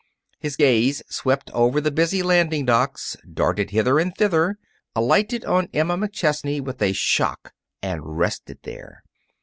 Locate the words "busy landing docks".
1.91-3.15